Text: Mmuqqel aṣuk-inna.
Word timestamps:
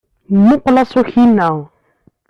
Mmuqqel 0.35 0.81
aṣuk-inna. 0.83 1.49